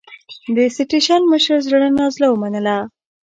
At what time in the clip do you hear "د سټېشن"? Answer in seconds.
0.55-1.21